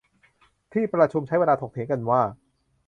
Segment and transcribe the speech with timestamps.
[0.73, 2.21] ที่ประชุมใช้เวลาถกเถียงกันว่า